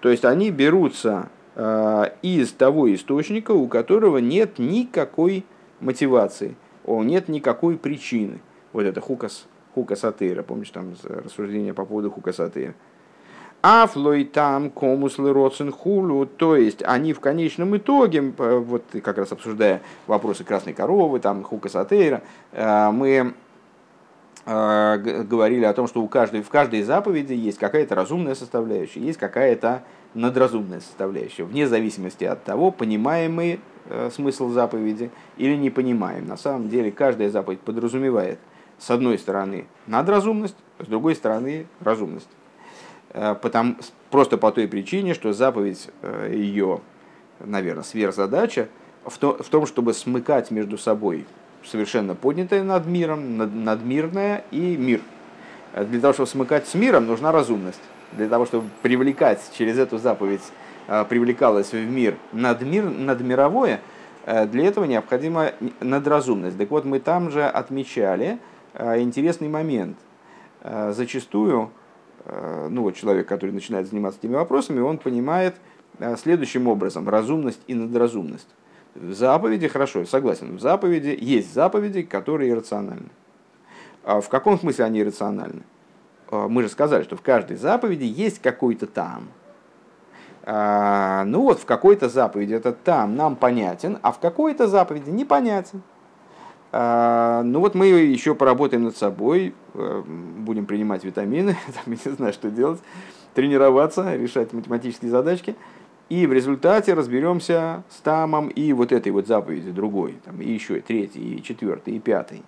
[0.00, 1.28] То есть они берутся
[2.22, 5.44] из того источника, у которого нет никакой
[5.80, 6.54] мотивации,
[6.86, 8.38] нет никакой причины.
[8.72, 9.48] Вот это хукас
[9.78, 10.42] хука сатыра.
[10.42, 12.74] Помнишь там рассуждение по поводу хука сатыра?
[13.62, 19.82] Афлой там комус лыроцин хулу, то есть они в конечном итоге, вот как раз обсуждая
[20.06, 23.34] вопросы красной коровы, там хука сатейра, э, мы
[24.46, 29.18] э, говорили о том, что у каждой, в каждой заповеди есть какая-то разумная составляющая, есть
[29.18, 29.82] какая-то
[30.14, 36.28] надразумная составляющая, вне зависимости от того, понимаем мы э, смысл заповеди или не понимаем.
[36.28, 38.38] На самом деле каждая заповедь подразумевает
[38.78, 42.28] с одной стороны надразумность, с другой стороны разумность.
[43.10, 43.76] Э, потому,
[44.10, 46.80] просто по той причине, что заповедь э, ее,
[47.40, 48.68] наверное, сверхзадача
[49.04, 51.26] в, то, в том, чтобы смыкать между собой
[51.64, 55.00] совершенно поднятое над миром, над, надмирное и мир.
[55.74, 57.80] Для того, чтобы смыкать с миром, нужна разумность.
[58.12, 60.40] Для того, чтобы привлекать через эту заповедь,
[61.10, 63.80] привлекалось в мир надмир, надмировое,
[64.24, 66.56] для этого необходима надразумность.
[66.56, 68.38] Так вот, мы там же отмечали
[68.74, 69.96] интересный момент.
[70.62, 71.70] Зачастую,
[72.26, 75.54] ну вот человек, который начинает заниматься этими вопросами, он понимает
[76.16, 78.48] следующим образом разумность и надразумность.
[78.94, 83.10] В заповеди, хорошо, согласен, в заповеди есть заповеди, которые иррациональны.
[84.02, 85.62] А в каком смысле они иррациональны?
[86.30, 89.28] А, мы же сказали, что в каждой заповеди есть какой-то там.
[90.44, 95.82] А, ну вот в какой-то заповеди этот там нам понятен, а в какой-то заповеди непонятен.
[96.70, 100.02] Ну вот мы еще поработаем над собой, э,
[100.38, 102.80] будем принимать витамины, там, я не знаю, что делать,
[103.32, 105.56] тренироваться, решать математические задачки–
[106.08, 110.78] и в результате разберемся с тамом и вот этой вот заповеди другой, там, и еще
[110.78, 112.42] и третий, и четвертый, и пятый.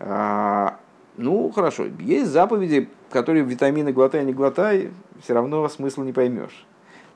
[0.00, 0.78] А,
[1.16, 4.90] ну, хорошо, есть заповеди, которые витамины глотай, не глотай,
[5.22, 6.66] все равно смысл не поймешь.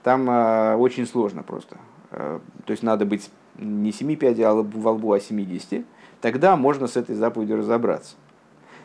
[0.04, 1.76] Там а, очень сложно просто.
[2.12, 5.84] А, то есть надо быть не 7 пядей во лбу, а 70.
[6.20, 8.16] Тогда можно с этой заповедью разобраться.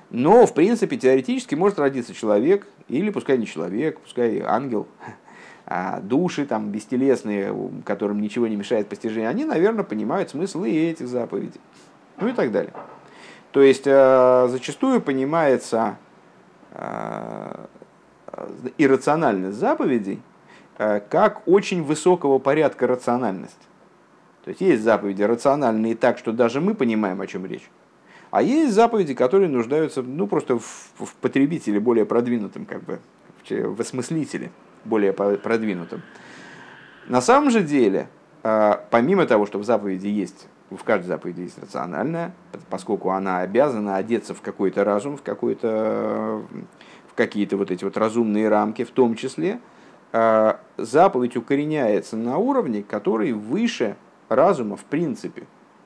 [0.10, 4.88] Но, в принципе, теоретически может родиться человек, или пускай не человек, пускай ангел,
[5.66, 7.54] а души там бестелесные,
[7.86, 11.62] которым ничего не мешает постижению, они, наверное, понимают смысл и этих заповедей.
[12.20, 12.74] Ну и так далее.
[13.52, 15.98] То есть э, зачастую понимается
[16.72, 17.66] э,
[18.78, 20.22] иррациональность заповедей
[20.78, 23.58] э, как очень высокого порядка рациональность.
[24.44, 27.70] То есть есть заповеди рациональные так, что даже мы понимаем, о чем речь.
[28.32, 33.00] А есть заповеди, которые нуждаются ну, просто в, в потребителе более продвинутом, как бы,
[33.50, 34.52] в осмыслителе
[34.86, 36.04] более продвинутым.
[37.08, 38.08] На самом же деле,
[38.44, 42.34] а, помимо того, что в заповеди есть, в каждой заповеди есть рациональная,
[42.70, 46.44] поскольку она обязана одеться в какой-то разум, в, какой-то,
[47.08, 49.60] в какие-то вот эти вот разумные рамки, в том числе,
[50.12, 53.96] а, заповедь укореняется на уровне, который выше
[54.30, 55.44] разума в принципе.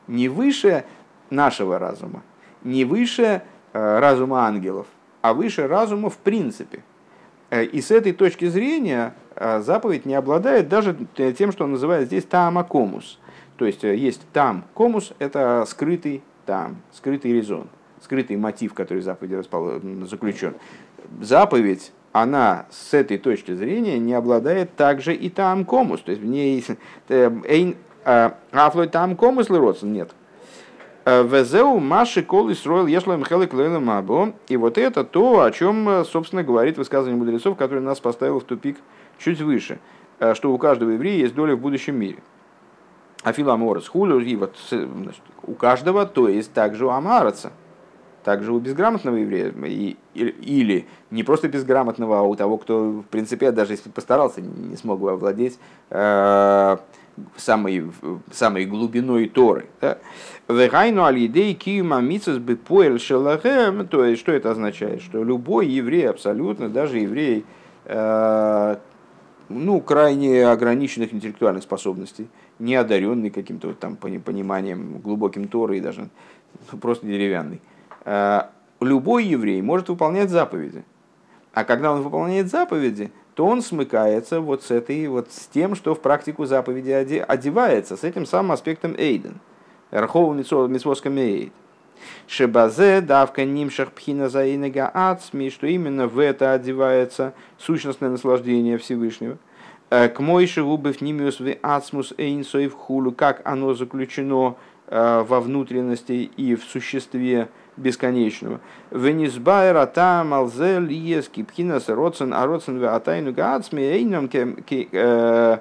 [0.08, 0.86] Не выше
[1.30, 2.22] нашего разума,
[2.64, 3.42] не выше
[3.74, 4.86] а, разума ангелов,
[5.22, 6.84] а выше разума в принципе–
[7.54, 10.98] Э, и с этой точки зрения э, заповедь не обладает даже
[11.38, 13.20] тем, что он называет здесь тамакомус.
[13.58, 17.68] То есть э, есть там комус, это скрытый там, скрытый резон,
[18.02, 19.44] скрытый мотив, который в заповеди
[20.06, 20.56] заключен.
[21.22, 26.02] Заповедь, она с этой точки зрения не обладает также и там комус.
[26.02, 26.66] То есть в ней
[28.04, 30.12] афлой там комус лыродсон нет.
[31.06, 34.34] Везеу Маши Кол Исроил Ешлам Хелек Мабо.
[34.48, 38.78] И вот это то, о чем, собственно, говорит высказывание мудрецов, которое нас поставило в тупик
[39.18, 39.80] чуть выше,
[40.20, 42.18] э, что у каждого еврея есть доля в будущем мире.
[43.24, 47.54] Афила Аморец Хулю, и вот значит, у каждого, то есть также у Амараца,
[48.24, 53.52] также у безграмотного еврея, и, или, не просто безграмотного, а у того, кто, в принципе,
[53.52, 55.60] даже если постарался, не смог бы овладеть
[55.90, 56.78] э,
[57.38, 57.92] самой,
[58.32, 59.66] самой глубиной Торы.
[60.48, 65.02] Вегайну алидей киюма мицас бы поэль шелахем, то есть что это означает?
[65.02, 67.46] Что любой еврей, абсолютно, даже еврей,
[67.86, 68.76] э,
[69.50, 72.28] ну, крайне ограниченных интеллектуальных способностей,
[72.60, 76.10] не одаренный каким-то там пониманием глубоким Торы и даже
[76.82, 77.62] просто деревянный.
[78.06, 78.44] Э,
[78.80, 80.84] любой еврей может выполнять заповеди.
[81.54, 85.96] А когда он выполняет заповеди, то он смыкается вот с этой, вот с тем, что
[85.96, 86.92] в практику заповеди
[87.28, 89.40] одевается, с этим самым аспектом Эйден.
[89.92, 91.54] Рахова митцвоска Эйд.
[92.28, 99.38] Шебазе давка нимшах пхина заинега ацми, что именно в это одевается сущностное наслаждение Всевышнего.
[99.90, 104.56] Э, к мойше губев нимиус в ацмус эйнсоев хулу, как оно заключено
[104.88, 108.60] э, во внутренности и в существе бесконечного.
[108.92, 115.58] Венисбайра там алзе лиес кипхинас родсен а родсен ве атайну гаацми эйном э,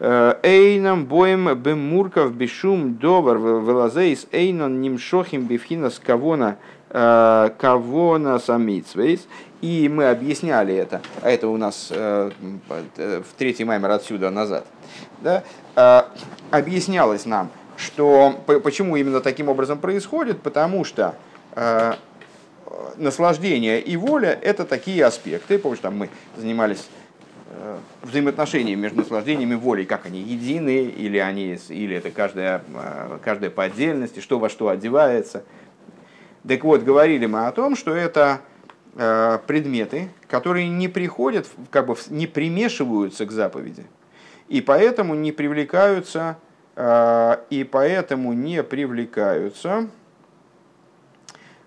[0.00, 6.56] э, эйном боем бемурков бешум довар велазейс эйнон нимшохим бифхинас кавона
[6.90, 9.26] э, кавона самицвейс.
[9.60, 14.66] И мы объясняли это, а это у нас в третий маймер отсюда назад,
[15.22, 15.42] да,
[16.50, 21.14] объяснялось нам, что почему именно таким образом происходит, потому что
[22.96, 26.88] наслаждение и воля– это такие аспекты, что там мы занимались
[27.50, 33.18] э, взаимоотношениями между наслаждением и волей, как они едины, или, они, или это каждая, э,
[33.22, 35.44] каждая по отдельности, что во что одевается.
[36.46, 38.40] Так вот, говорили мы о том, что это
[39.48, 43.84] предметы, которые не приходят, как бы не примешиваются к заповеди,
[44.46, 46.38] и поэтому не привлекаются,
[46.78, 49.88] и поэтому не привлекаются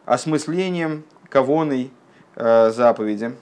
[0.08, 1.92] осмыслением кавоной
[2.36, 3.36] заповеди.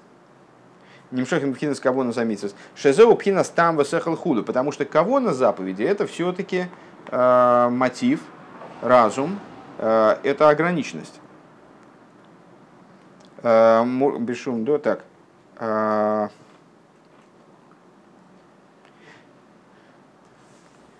[1.11, 2.55] Немшохим пхинас кавона замитсвес.
[2.75, 4.43] Шезеу пхинас там высехал худу.
[4.43, 6.65] Потому что кавона заповеди это все-таки
[7.07, 8.21] э, мотив,
[8.81, 9.39] разум,
[9.77, 11.19] э, это ограниченность.
[13.43, 13.83] Э,
[14.19, 15.05] Бешум, да, так.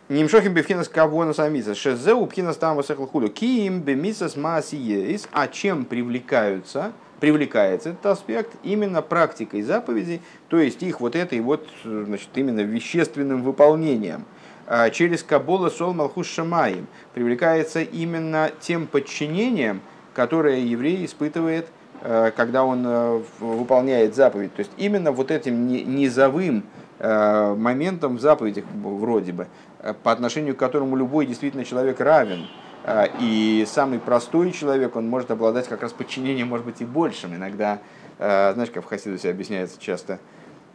[0.08, 1.74] Нимшохим бифхинас кавона самиса.
[1.74, 3.30] Шезеу пхинас там высехал худу.
[3.30, 5.28] Киим бемисас маасиеис.
[5.32, 6.94] А чем привлекаются?
[7.20, 13.42] привлекается этот аспект именно практикой заповедей, то есть их вот этой вот, значит, именно вещественным
[13.42, 14.26] выполнением.
[14.68, 19.82] А через Кабола Сол Малхус Шамаем привлекается именно тем подчинением,
[20.14, 21.68] которое еврей испытывает,
[22.02, 24.54] э, когда он э, выполняет заповедь.
[24.56, 26.64] То есть именно вот этим низовым
[27.00, 29.48] моментом в заповедях вроде бы,
[30.04, 32.48] по отношению к которому любой действительно человек равен–
[32.88, 37.36] а, и самый простой человек, он может обладать как раз подчинением, может быть, и большим.
[37.36, 37.80] Иногда,
[38.20, 40.20] знаешь, как в Хасидусе объясняется часто,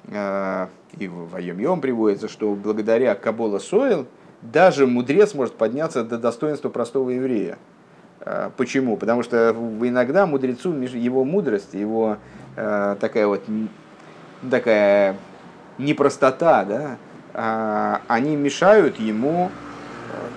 [0.08, 4.06] и в Айом приводится, что благодаря Кабола Сойл
[4.42, 7.58] даже мудрец может подняться до достоинства простого еврея.
[8.56, 8.96] Почему?
[8.96, 12.16] Потому что иногда мудрецу, его мудрость, его
[12.56, 13.42] такая вот
[14.50, 15.16] такая
[15.84, 19.50] непростота, да, они мешают ему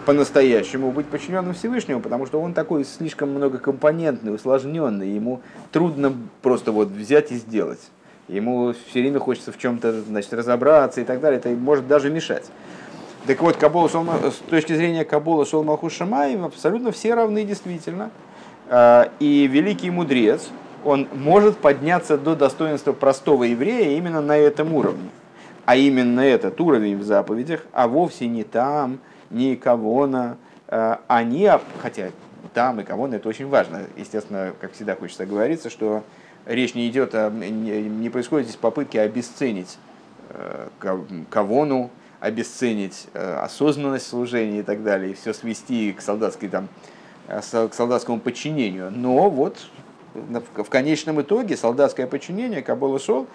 [0.06, 6.90] по-настоящему быть подчиненным Всевышнему, потому что он такой слишком многокомпонентный, усложненный, ему трудно просто вот
[6.90, 7.80] взять и сделать.
[8.28, 12.46] Ему все время хочется в чем-то значит, разобраться и так далее, это может даже мешать.
[13.26, 18.12] Так вот, Кабола, с точки зрения Кабола Шол Малхус Шамаем, абсолютно все равны действительно.
[18.70, 20.50] А, и великий мудрец,
[20.84, 25.10] он может подняться до достоинства простого еврея именно на этом уровне.
[25.66, 29.00] А именно этот уровень в заповедях, а вовсе не там,
[29.30, 31.50] ни Кавона, э, они,
[31.82, 32.10] хотя
[32.54, 36.04] там и Кавона это очень важно, естественно, как всегда хочется говориться, что
[36.46, 39.78] речь не идет, о, не происходит здесь попытки обесценить
[40.30, 40.68] э,
[41.30, 46.68] Кавону, обесценить э, осознанность служения и так далее, и все свести к солдатской там,
[47.28, 48.92] к солдатскому подчинению.
[48.92, 49.58] Но вот
[50.14, 53.28] в конечном итоге солдатское подчинение Кабола Сол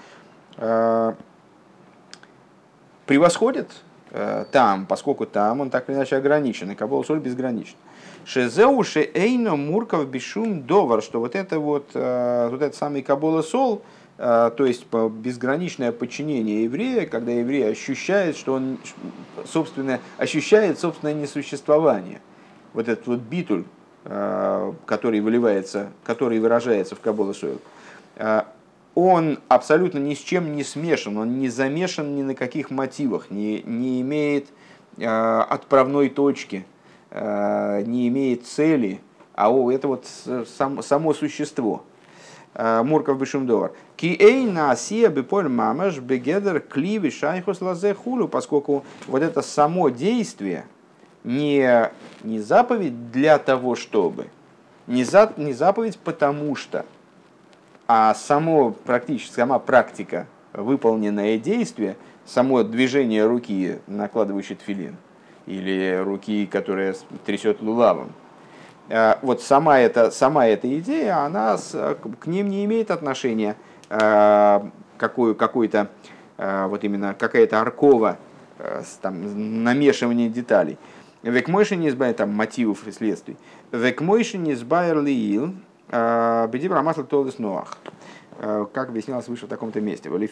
[3.08, 3.68] превосходит
[4.10, 7.76] Э, там, поскольку там он так или иначе ограничен, и Кабол Соль безграничен.
[8.24, 13.82] Шезеуши Эйно Мурков Бешум Довар, что вот это вот, э, вот этот самый Кабола Сол,
[14.16, 18.78] э, то есть безграничное подчинение еврея, когда еврей ощущает, что он
[19.44, 22.22] собственно, ощущает собственное несуществование.
[22.72, 23.64] Вот этот вот битуль,
[24.04, 27.60] который выливается, который выражается в Кабола Сойл,
[28.98, 33.62] он абсолютно ни с чем не смешан, он не замешан ни на каких мотивах, не,
[33.62, 34.48] не имеет
[34.96, 36.66] э, отправной точки,
[37.10, 39.00] э, не имеет цели,
[39.34, 40.06] а о, это вот
[40.56, 41.84] сам, само существо.
[42.54, 43.70] Э, Мурков Бешумдовар.
[43.96, 50.66] Ки эйна асия беполь мамаш бегедер кливи шайхус лазе хулю, поскольку вот это само действие
[51.22, 51.88] не,
[52.24, 54.26] не заповедь для того, чтобы,
[54.88, 56.84] не, за, не заповедь потому что,
[57.88, 61.96] а само практически, сама практика, выполненное действие,
[62.26, 64.96] само движение руки, накладывающей тфилин,
[65.46, 68.12] или руки, которая трясет лулавом,
[68.90, 73.56] а, вот сама эта, сама эта идея, она с, к ним не имеет отношения
[73.88, 75.88] а, какую, какой-то,
[76.36, 78.18] а, вот именно какая-то аркова,
[79.00, 80.78] там, намешивание деталей.
[81.22, 83.36] Век мойши не избавит там мотивов и следствий.
[83.70, 85.00] Век мойши не избавил
[85.90, 87.78] Э, Бедибра масла толдес ноах.
[88.40, 90.08] Э, как объяснялось выше в таком-то месте.
[90.08, 90.24] И вот с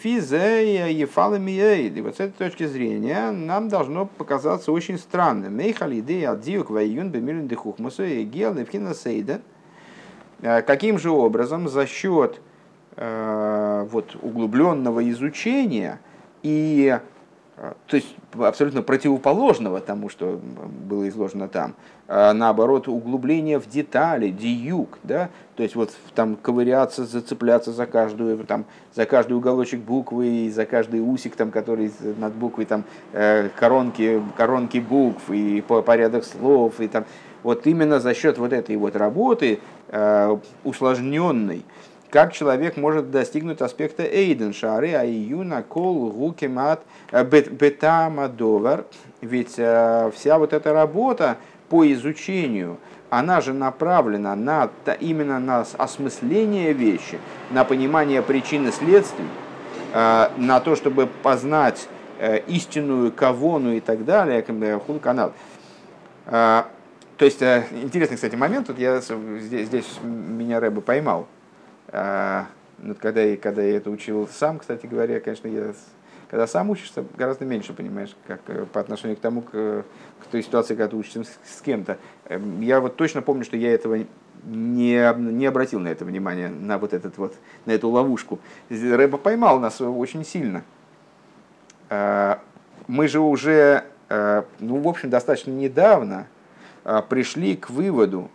[2.21, 5.57] этой точки зрения нам должно показаться очень странным.
[5.57, 9.41] Мейхали идея адзиук вайюн бемилин дехухмусу и гел невхина сейда.
[10.43, 12.41] Э, каким же образом за счет
[12.99, 16.01] вот, углубленного изучения
[16.43, 16.99] и
[17.57, 20.39] то есть абсолютно противоположного тому, что
[20.89, 21.75] было изложено там.
[22.07, 28.39] А наоборот, углубление в детали, диюк, да, то есть вот там ковыряться, зацепляться за каждую,
[28.45, 33.49] там, за каждый уголочек буквы, и за каждый усик, там, который над буквой, там, э,
[33.57, 37.07] коронки, коронки букв, и по порядок слов, и там,
[37.43, 41.65] вот именно за счет вот этой вот работы э, усложненной,
[42.17, 46.81] как человек может достигнуть аспекта эйден шары, а июна кол гукемат
[47.13, 48.87] э, бетамадовар.
[49.21, 51.37] Ведь э, вся вот эта работа
[51.69, 52.79] по изучению,
[53.11, 57.19] она же направлена на, именно на осмысление вещи,
[57.51, 59.27] на понимание причин и следствий,
[59.93, 61.87] э, на то, чтобы познать
[62.47, 64.43] истинную кавону и так далее,
[64.87, 65.35] хул канал.
[66.25, 66.65] То
[67.21, 71.27] есть, интересный, кстати, момент, тут я здесь, здесь меня Рэбе поймал
[71.89, 72.47] А,
[72.79, 75.73] ну, когда, я, когда я это учил сам, кстати говоря, конечно, я,
[76.29, 80.43] когда сам учишься, гораздо меньше понимаешь, как э, по отношению к тому, к, к той
[80.43, 81.99] ситуации, когда ты учишься с, с кем-то.
[82.27, 84.05] Эм, я вот точно помню, что я этого
[84.45, 87.35] не, не обратил на это внимание, на вот этот вот,
[87.65, 88.41] на эту ловушку.
[88.69, 90.65] Рэба поймал нас очень сильно.
[91.89, 92.41] А,
[92.89, 96.27] мы же уже, э, ну, в общем, достаточно недавно
[96.85, 98.31] а, пришли к выводу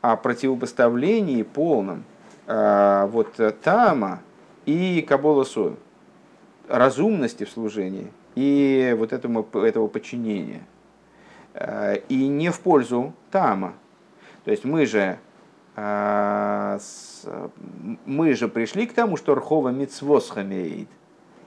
[0.00, 2.04] о противопоставлении полном
[2.46, 4.20] вот тама
[4.66, 5.76] и кабола сою,
[6.68, 10.62] разумности в служении и вот этому, этого подчинения.
[12.08, 13.74] И не в пользу тама.
[14.44, 15.18] То есть мы же
[18.06, 20.88] мы же пришли к тому, что Рхова Мицвос хамеет.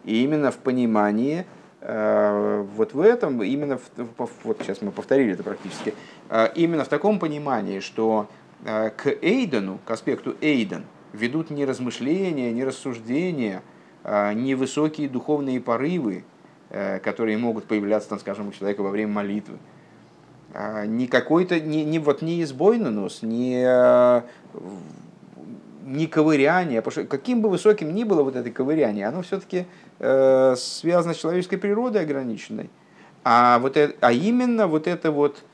[0.04, 1.46] И именно в понимании
[1.82, 5.94] Э, вот в этом, именно, в, вот сейчас мы повторили это практически,
[6.30, 10.84] э, именно в таком понимании, что э, к Эйдену, к аспекту Эйден,
[11.14, 13.62] ведут не размышления, не рассуждения,
[14.06, 16.24] не высокие духовные порывы,
[17.04, 19.58] которые могут появляться, там, скажем, у человека во время молитвы.
[20.86, 23.64] Не какой-то, не, не, вот не избойный нос, не
[25.90, 29.66] не ковыряние, потому что каким бы высоким ни было вот это ковыряние, оно все-таки
[29.98, 32.70] э, связано с человеческой природой ограниченной.
[33.24, 35.49] А, вот это, а именно вот эта вот э,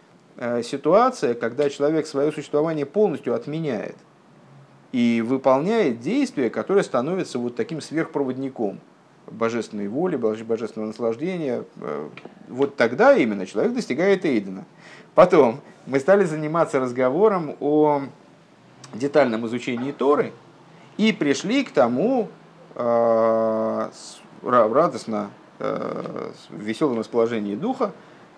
[0.63, 3.95] ситуация, когда человек свое существование полностью отменяет
[4.91, 8.79] и выполняет действия, которые становятся вот таким сверхпроводником
[9.27, 12.09] божественной воли, божественного наслаждения, э,
[12.47, 14.65] вот тогда именно человек достигает Эйдена.
[15.13, 18.03] Потом мы стали заниматься разговором о
[18.93, 20.31] детальном изучении Торы
[20.97, 22.29] и пришли к тому
[22.75, 23.89] э,
[24.43, 27.91] радостно, э, в веселом расположении духа,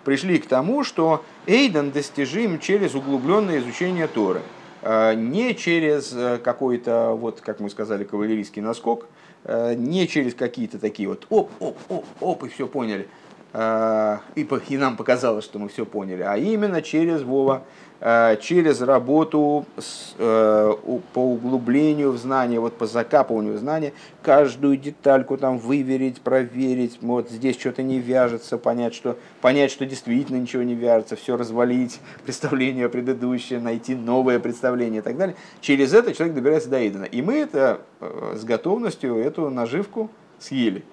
[0.08, 4.40] пришли к тому, что Эйден достижим через углубленное изучение Торы,
[4.80, 9.04] э, не через какой-то, вот, как мы сказали, кавалерийский наскок,
[9.44, 13.06] не через какие-то такие вот оп, оп, оп, оп, и все поняли,
[13.54, 19.66] и, и нам показалось, что мы все поняли, а именно через Вова, Э, через работу
[19.76, 20.74] с, э,
[21.12, 23.92] по углублению в знания, вот по закапыванию в знания,
[24.22, 30.36] каждую детальку там выверить, проверить, вот здесь что-то не вяжется, понять, что, понять, что действительно
[30.36, 35.34] ничего не вяжется, все развалить, представление предыдущее, найти новое представление и так далее.
[35.60, 37.04] Через это человек добирается до Идена.
[37.04, 40.84] И мы это э, с готовностью, эту наживку съели.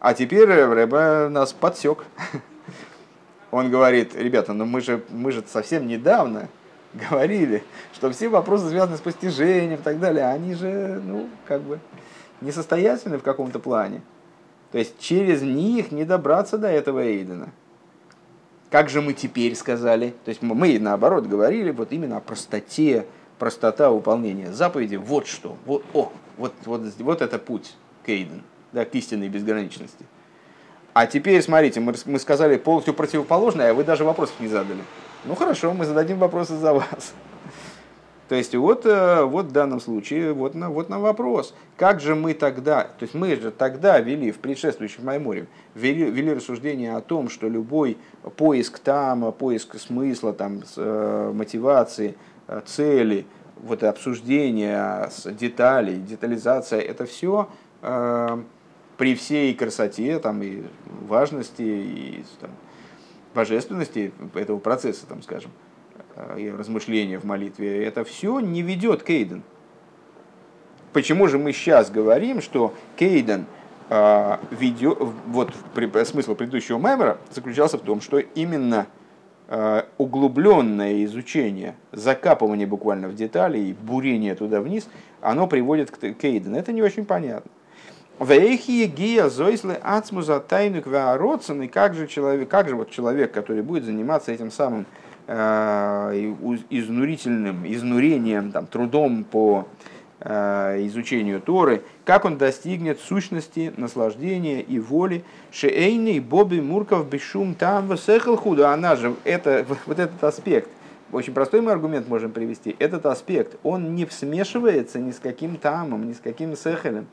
[0.00, 2.06] А теперь Рэба нас подсек.
[3.56, 6.48] Он говорит, ребята, ну мы же, мы же совсем недавно
[6.92, 11.80] говорили, что все вопросы, связанные с постижением и так далее, они же, ну, как бы
[12.42, 14.02] несостоятельны в каком-то плане.
[14.72, 17.48] То есть через них не добраться до этого Эйдена.
[18.68, 20.12] Как же мы теперь сказали?
[20.26, 23.06] То есть мы, наоборот, говорили вот именно о простоте,
[23.38, 24.96] простота выполнения заповеди.
[24.96, 28.42] Вот что, вот, о, вот, вот, вот это путь к Эйдену,
[28.72, 30.04] да, к истинной безграничности.
[30.98, 34.80] А теперь, смотрите, мы, мы сказали полностью противоположное, а вы даже вопросов не задали.
[35.26, 37.12] Ну хорошо, мы зададим вопросы за вас.
[38.30, 42.14] То есть вот, э, вот в данном случае, вот на, вот на вопрос, как же
[42.14, 47.02] мы тогда, то есть мы же тогда вели в предшествующем Майморе, вели, вели рассуждение о
[47.02, 47.98] том, что любой
[48.38, 52.16] поиск там, поиск смысла, там, э, мотивации,
[52.48, 53.26] э, цели,
[53.56, 57.50] вот обсуждение деталей, детализация, это все
[58.96, 60.62] при всей красоте там, и
[61.06, 62.50] важности и там,
[63.34, 65.50] божественности этого процесса, там, скажем,
[66.16, 69.42] э, и размышления в молитве, это все не ведет Кейден.
[70.92, 73.44] Почему же мы сейчас говорим, что Кейден
[73.90, 78.86] э, ведет, вот при, смысл предыдущего мемора заключался в том, что именно
[79.48, 84.88] э, углубленное изучение, закапывание буквально в детали и бурение туда вниз,
[85.20, 86.56] оно приводит к Кейден.
[86.56, 87.50] Это не очень понятно.
[91.62, 94.86] И как же человек, как же вот человек, который будет заниматься этим самым
[95.26, 96.34] э,
[96.70, 99.68] изнурительным, изнурением, там, трудом по
[100.20, 105.22] э, изучению Торы, как он достигнет сущности, наслаждения и воли.
[105.52, 108.70] Шеэйный Боби Мурков Бешум там худо.
[108.70, 110.70] Она же, это, вот этот аспект,
[111.12, 112.76] очень простой мы аргумент можем привести.
[112.78, 117.08] Этот аспект, он не смешивается ни с каким тамом, ни с каким сехелем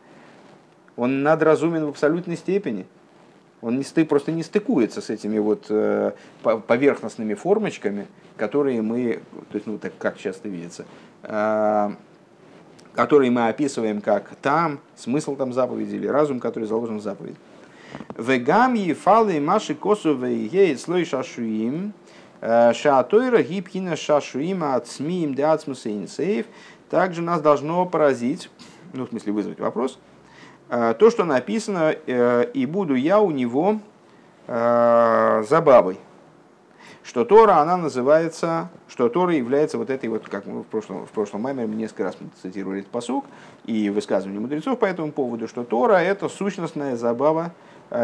[0.96, 2.86] он надразумен в абсолютной степени.
[3.62, 9.22] Он не сты, просто не стыкуется с этими вот э, поверхностными формочками, которые мы,
[9.52, 10.86] то есть, ну, так как часто видится,
[11.24, 11.92] э,
[12.94, 17.38] которые мы описываем как там, смысл там заповеди или разум, который заложен в заповеди.
[18.18, 21.94] Вегам ефалы маши косове ей слой шашуим,
[22.42, 26.46] э, шаатойра гибкина шашуима от смиим де
[26.90, 28.50] также нас должно поразить,
[28.94, 30.00] ну, в смысле вызвать вопрос,
[30.98, 33.80] то, что написано э, «И буду я у него
[34.48, 36.00] забавой».
[37.04, 41.12] Что Тора, она называется, что Тора является вот этой вот, как мы в прошлом, в
[41.12, 43.26] прошлом маме мы несколько раз цитировали этот посук
[43.66, 47.52] и высказывание мудрецов по этому поводу, что Тора это сущностная забава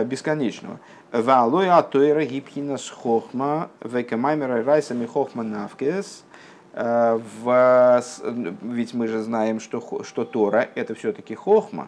[0.06, 0.80] бесконечного.
[1.12, 6.26] Валоя Тора гипхина с хохма, векамаймера райсами хохма навкес.
[8.62, 11.88] Ведь мы же знаем, что, что Тора это все-таки хохма.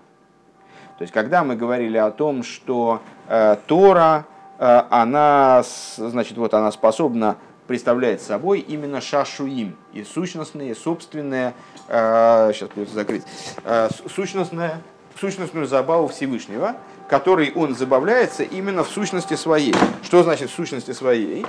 [1.02, 4.28] То есть, когда мы говорили о том, что э, Тора,
[4.60, 5.64] э, она,
[5.97, 11.56] значит, вот она способна представлять собой именно шашуим и сущностные, собственные,
[11.88, 13.24] э, сейчас придется закрыть,
[13.64, 14.80] э, сущностная,
[15.20, 16.76] сущностную забаву Всевышнего,
[17.10, 19.74] которой он забавляется именно в сущности своей.
[20.04, 21.47] Что значит в сущности своей?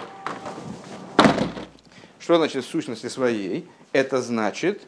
[2.18, 3.68] Что значит в сущности своей?
[3.92, 4.80] Это значит,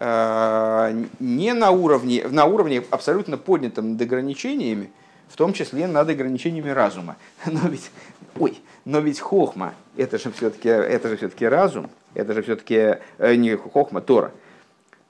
[0.00, 4.90] не на уровне, на уровне абсолютно поднятым над ограничениями,
[5.28, 7.16] в том числе над ограничениями разума.
[7.46, 7.90] Но ведь,
[8.38, 13.34] ой, но ведь хохма, это же все-таки, это же все-таки разум, это же все-таки э,
[13.34, 14.32] не хохма, Тора.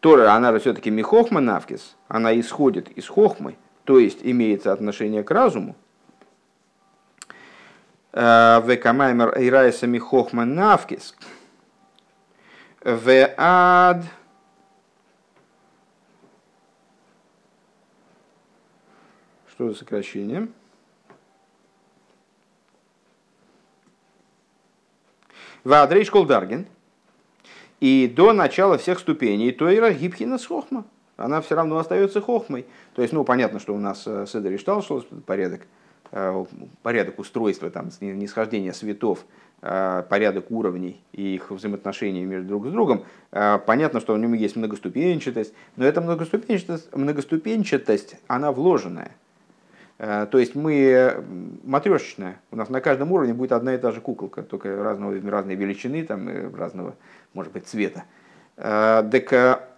[0.01, 5.25] Тора, она же все-таки не хохма навкис, она исходит из хохмы, то есть имеется отношение
[5.25, 5.75] к разуму.
[8.13, 11.17] Э, Векамаймер ирайсами хохма навкис.
[12.85, 14.05] В ад...
[19.55, 20.49] Что за сокращение?
[25.63, 26.67] Вадрей Даргин.
[27.79, 30.85] И до начала всех ступеней Тойра Гибхина с Хохма.
[31.17, 32.67] Она все равно остается Хохмой.
[32.95, 35.61] То есть, ну, понятно, что у нас э, Седри Штал, что порядок,
[36.11, 36.45] э,
[36.83, 39.25] порядок устройства, там, нисхождения светов,
[39.63, 43.05] э, порядок уровней и их взаимоотношений между друг с другом.
[43.31, 49.13] Понятно, что у него есть многоступенчатость, но эта многоступенчатость, многоступенчатость она вложенная.
[49.99, 51.25] Э, то есть мы
[51.65, 52.41] матрешечная.
[52.51, 56.05] У нас на каждом уровне будет одна и та же куколка, только разного, разной величины,
[56.05, 56.95] там, разного,
[57.33, 58.05] может быть, цвета.
[58.57, 59.69] Э, так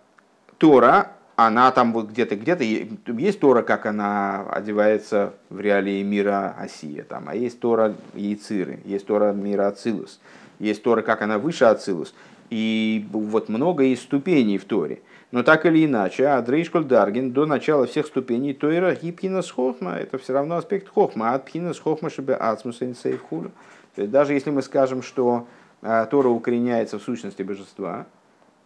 [0.59, 7.05] Тора, она там вот где-то, где-то есть Тора, как она одевается в реалии мира Осия,
[7.05, 10.19] там, а есть Тора Яйциры, есть Тора мира Ацилус,
[10.59, 12.15] есть Тора, как она выше Ацилус.
[12.49, 15.01] И вот много есть ступеней в Торе.
[15.37, 20.17] Но так или иначе, Адрейшколь Даргин до начала всех ступеней Тойра гипхина с хохма, это
[20.17, 22.81] все равно аспект хохма, а пхина с хохма шибе ацмус
[23.29, 23.51] хулю.
[23.95, 25.47] То есть даже если мы скажем, что
[25.83, 28.07] а, Тора укореняется в сущности божества,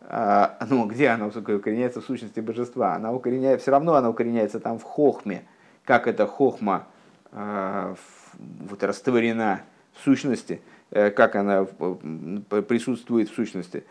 [0.03, 2.95] а, ну где она укореняется в сущности божества?
[2.95, 5.43] Она укореняется, все равно она укореняется там в хохме,
[5.85, 6.87] как эта хохма
[7.33, 7.97] а,
[8.39, 9.63] вот растворена
[9.95, 10.63] в сущности,
[10.93, 13.83] э, как она присутствует в сущности.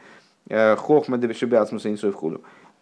[0.48, 2.42] Э, хохма дебешебиацмус инсов хулю.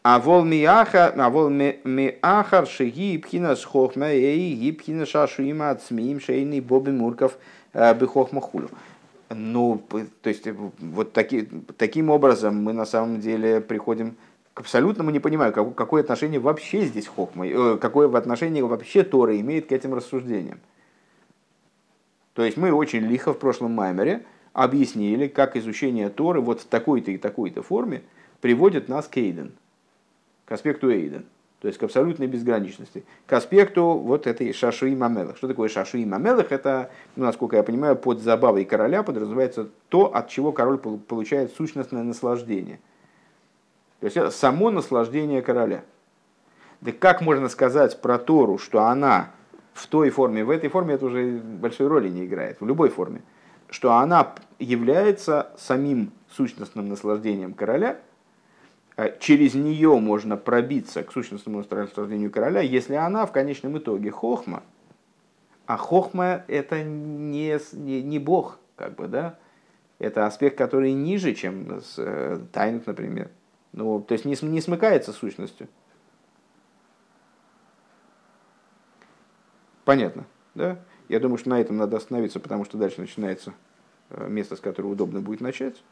[0.10, 5.84] А вол миахар, а вол миахар шеги пхина с хохма и гипхина шашу има от
[5.84, 7.38] смеим шейный боби мурков
[7.74, 8.70] э, бихохма хулю.
[9.30, 9.82] Ну,
[10.22, 10.48] то есть,
[10.80, 14.16] вот таки, таким образом мы на самом деле приходим
[14.54, 19.38] к абсолютному не понимаю, как, какое отношение вообще здесь хохма, э, какое отношение вообще Тора
[19.38, 20.62] имеет к этим рассуждениям.
[22.34, 27.12] То есть мы очень лихо в прошлом маймере объяснили, как изучение Торы вот в такой-то
[27.12, 28.04] и такой-то форме
[28.40, 29.52] приводит нас к Эйден–
[30.48, 31.26] к аспекту Эйден,
[31.60, 35.38] то есть к абсолютной безграничности, к аспекту вот этой шаши и мамелах.
[35.38, 36.52] Что такое шаши и мамелах?
[36.52, 42.04] Это, ну, насколько я понимаю, под забавой короля подразумевается то, от чего король получает сущностное
[42.04, 42.80] наслаждение.
[44.00, 45.84] То есть это само наслаждение короля.
[46.80, 49.32] Да как можно сказать про Тору, что она
[49.74, 53.22] в той форме, в этой форме это уже большой роли не играет, в любой форме,
[53.70, 58.00] что она является самим сущностным наслаждением короля,
[59.20, 64.64] через нее можно пробиться к сущностному наслаждению короля, если она в конечном итоге хохма.
[65.68, 69.38] А хохма это не, не, не бог, как бы, да?
[70.00, 73.30] Это аспект, который ниже, чем с, э, тайнут, например.
[73.74, 75.68] Ну, то есть не, не смыкается с сущностью.
[79.86, 80.26] Понятно,
[80.56, 80.80] да?
[81.08, 83.54] Я думаю, что на этом надо остановиться, потому что дальше начинается
[84.10, 85.84] э, место, с которого удобно будет начать.